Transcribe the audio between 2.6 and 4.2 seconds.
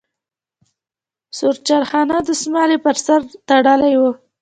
یې په سر تړلی وي.